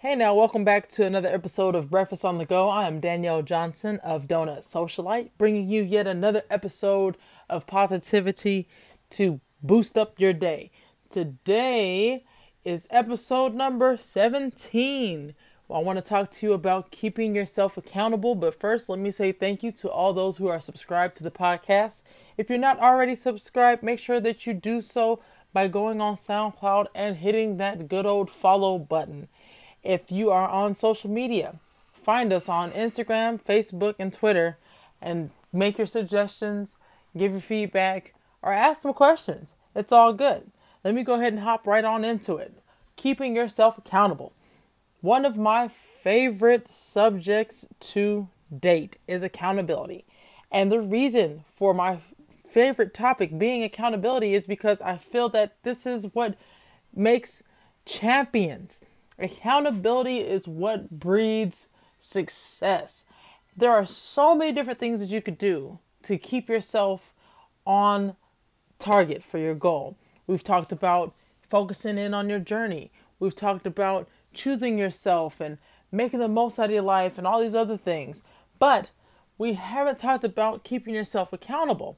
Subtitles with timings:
[0.00, 2.68] Hey now, welcome back to another episode of Breakfast on the Go.
[2.68, 7.16] I am Danielle Johnson of Donut Socialite, bringing you yet another episode
[7.48, 8.68] of positivity
[9.08, 10.70] to boost up your day.
[11.08, 12.26] Today
[12.62, 15.34] is episode number 17.
[15.66, 19.10] Well, I want to talk to you about keeping yourself accountable, but first, let me
[19.10, 22.02] say thank you to all those who are subscribed to the podcast.
[22.36, 25.20] If you're not already subscribed, make sure that you do so
[25.54, 29.28] by going on SoundCloud and hitting that good old follow button.
[29.86, 31.60] If you are on social media,
[31.94, 34.58] find us on Instagram, Facebook, and Twitter
[35.00, 36.78] and make your suggestions,
[37.16, 39.54] give your feedback, or ask some questions.
[39.76, 40.50] It's all good.
[40.82, 42.54] Let me go ahead and hop right on into it.
[42.96, 44.32] Keeping yourself accountable.
[45.02, 48.28] One of my favorite subjects to
[48.58, 50.04] date is accountability.
[50.50, 51.98] And the reason for my
[52.48, 56.34] favorite topic being accountability is because I feel that this is what
[56.92, 57.44] makes
[57.84, 58.80] champions.
[59.18, 63.04] Accountability is what breeds success.
[63.56, 67.14] There are so many different things that you could do to keep yourself
[67.66, 68.16] on
[68.78, 69.96] target for your goal.
[70.26, 71.14] We've talked about
[71.48, 72.90] focusing in on your journey.
[73.18, 75.58] We've talked about choosing yourself and
[75.90, 78.22] making the most out of your life and all these other things.
[78.58, 78.90] But
[79.38, 81.96] we haven't talked about keeping yourself accountable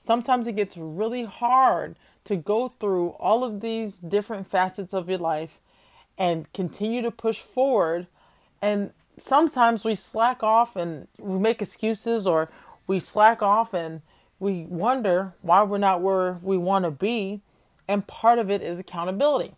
[0.00, 1.94] sometimes it gets really hard
[2.24, 5.60] to go through all of these different facets of your life
[6.20, 8.06] and continue to push forward.
[8.60, 12.50] And sometimes we slack off and we make excuses or
[12.86, 14.02] we slack off and
[14.38, 17.40] we wonder why we're not where we want to be.
[17.88, 19.54] And part of it is accountability.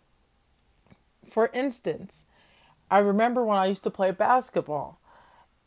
[1.29, 2.23] For instance,
[2.89, 4.99] I remember when I used to play basketball.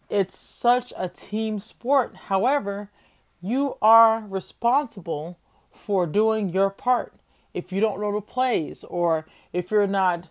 [0.08, 2.14] It's such a team sport.
[2.28, 2.88] However,
[3.42, 5.38] you are responsible
[5.72, 7.12] for doing your part.
[7.52, 10.28] If you don't know the plays, or if you're not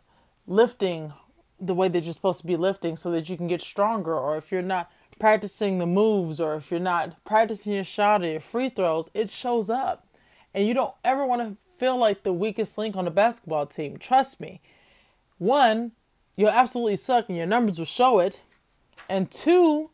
[0.47, 1.13] lifting
[1.59, 4.37] the way that you're supposed to be lifting so that you can get stronger, or
[4.37, 8.41] if you're not practicing the moves, or if you're not practicing your shot or your
[8.41, 10.07] free throws, it shows up.
[10.53, 13.97] And you don't ever want to feel like the weakest link on the basketball team.
[13.97, 14.61] Trust me.
[15.37, 15.91] One,
[16.35, 18.41] you'll absolutely suck and your numbers will show it.
[19.09, 19.89] And two,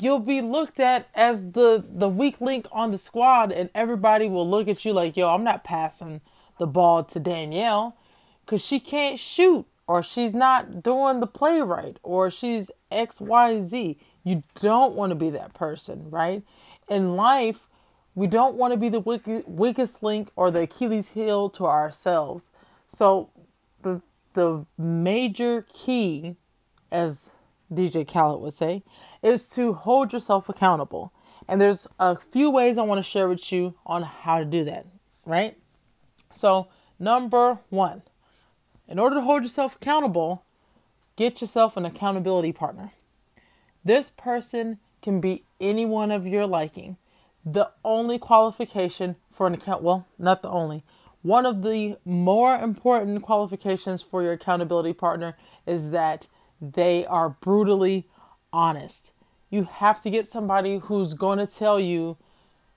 [0.00, 4.48] you'll be looked at as the the weak link on the squad and everybody will
[4.48, 6.20] look at you like yo i'm not passing
[6.58, 7.96] the ball to danielle
[8.44, 14.42] because she can't shoot or she's not doing the play right or she's xyz you
[14.60, 16.42] don't want to be that person right
[16.88, 17.68] in life
[18.14, 19.00] we don't want to be the
[19.46, 22.50] weakest link or the achilles heel to ourselves
[22.86, 23.30] so
[23.82, 24.00] the
[24.34, 26.36] the major key
[26.90, 27.30] as
[27.72, 28.82] dj khaled would say
[29.22, 31.12] is to hold yourself accountable.
[31.48, 34.64] And there's a few ways I want to share with you on how to do
[34.64, 34.86] that,
[35.24, 35.56] right?
[36.34, 38.02] So, number one,
[38.92, 40.44] in order to hold yourself accountable,
[41.16, 42.92] get yourself an accountability partner.
[43.82, 46.98] This person can be anyone of your liking.
[47.42, 50.84] The only qualification for an account, well, not the only,
[51.22, 56.28] one of the more important qualifications for your accountability partner is that
[56.60, 58.06] they are brutally
[58.52, 59.12] honest.
[59.48, 62.18] You have to get somebody who's going to tell you,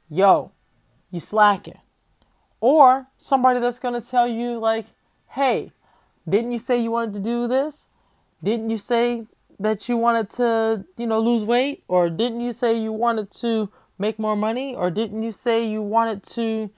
[0.10, 0.54] yo,
[1.12, 1.80] you slacking.
[2.62, 4.86] Or somebody that's going to tell you, like,
[5.32, 5.74] hey,
[6.28, 7.88] didn't you say you wanted to do this?
[8.44, 9.26] Didn't you say
[9.60, 11.84] that you wanted to, you know, lose weight?
[11.88, 14.76] Or didn't you say you wanted to make more money?
[14.76, 16.70] Or didn't you say you wanted to,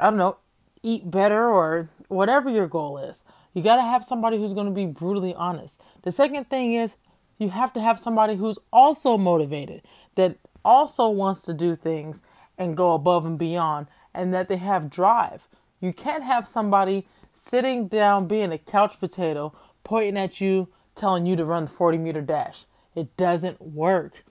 [0.00, 0.38] I don't know,
[0.82, 3.22] eat better or whatever your goal is?
[3.54, 5.80] You got to have somebody who's going to be brutally honest.
[6.02, 6.96] The second thing is
[7.38, 9.82] you have to have somebody who's also motivated,
[10.14, 12.22] that also wants to do things
[12.58, 15.48] and go above and beyond, and that they have drive.
[15.80, 19.52] You can't have somebody sitting down being a couch potato,
[19.84, 22.64] pointing at you, telling you to run the 40 meter dash.
[22.94, 24.24] It doesn't work.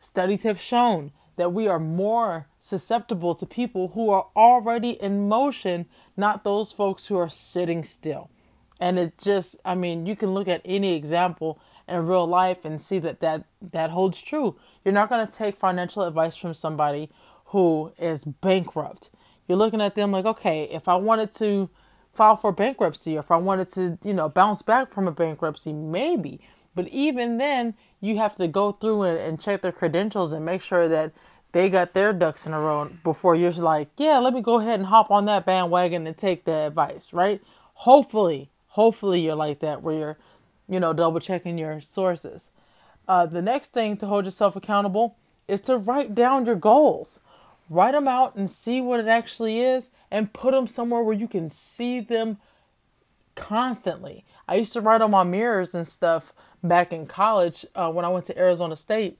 [0.00, 5.86] Studies have shown that we are more susceptible to people who are already in motion,
[6.16, 8.30] not those folks who are sitting still.
[8.80, 12.80] And it just, I mean, you can look at any example in real life and
[12.80, 14.56] see that that, that holds true.
[14.84, 17.10] You're not going to take financial advice from somebody
[17.46, 19.10] who is bankrupt.
[19.46, 21.70] You're looking at them like, okay, if I wanted to
[22.18, 25.72] file for bankruptcy or if I wanted to, you know, bounce back from a bankruptcy,
[25.72, 26.40] maybe.
[26.74, 30.60] But even then, you have to go through and, and check their credentials and make
[30.60, 31.12] sure that
[31.52, 34.78] they got their ducks in a row before you're like, yeah, let me go ahead
[34.78, 37.40] and hop on that bandwagon and take the advice, right?
[37.74, 40.18] Hopefully, hopefully you're like that where you're
[40.68, 42.50] you know, double checking your sources.
[43.08, 45.16] Uh, the next thing to hold yourself accountable
[45.48, 47.20] is to write down your goals.
[47.70, 51.28] Write them out and see what it actually is and put them somewhere where you
[51.28, 52.38] can see them
[53.34, 54.24] constantly.
[54.46, 56.32] I used to write on my mirrors and stuff
[56.62, 59.18] back in college uh, when I went to Arizona State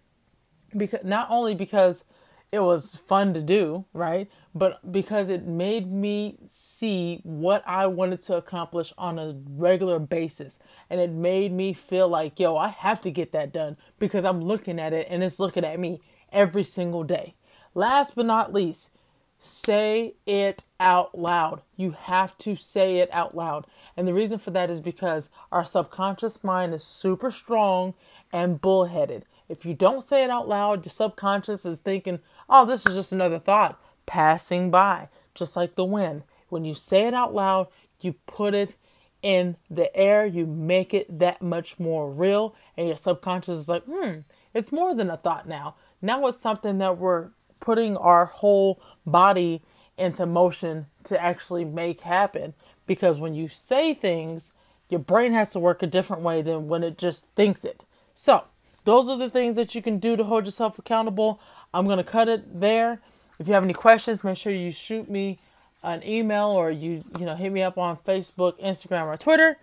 [0.77, 2.05] because not only because
[2.51, 4.31] it was fun to do, right?
[4.55, 10.59] But because it made me see what I wanted to accomplish on a regular basis.
[10.89, 14.41] And it made me feel like, yo, I have to get that done because I'm
[14.41, 16.01] looking at it and it's looking at me
[16.33, 17.35] every single day.
[17.79, 18.91] Last but not least,
[19.39, 21.63] say it out loud.
[21.77, 23.69] You have to say it out loud.
[23.97, 27.95] And the reason for that is because our subconscious mind is super strong
[28.33, 29.27] and bullheaded.
[29.49, 32.19] If you don't say it out loud, your subconscious is thinking,
[32.51, 36.25] oh, this is just another thought passing by, just like the wind.
[36.49, 37.69] When you say it out loud,
[38.01, 38.75] you put it
[39.23, 43.85] in the air, you make it that much more real, and your subconscious is like,
[43.85, 44.23] hmm,
[44.53, 45.77] it's more than a thought now.
[46.01, 47.31] Now it's something that we're
[47.61, 49.63] putting our whole body
[49.97, 52.55] into motion to actually make happen.
[52.87, 54.53] Because when you say things,
[54.89, 57.85] your brain has to work a different way than when it just thinks it.
[58.15, 58.45] So,
[58.85, 61.41] those are the things that you can do to hold yourself accountable.
[61.75, 63.01] I'm going to cut it there.
[63.39, 65.39] If you have any questions, make sure you shoot me
[65.83, 69.59] an email or you you know hit me up on Facebook, Instagram, or Twitter.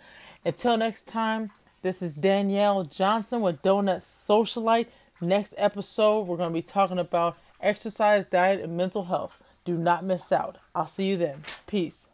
[0.45, 1.51] Until next time,
[1.81, 4.87] this is Danielle Johnson with Donut Socialite.
[5.25, 9.42] Next episode, we're going to be talking about exercise, diet, and mental health.
[9.63, 10.60] Do not miss out.
[10.75, 11.44] I'll see you then.
[11.66, 12.10] Peace.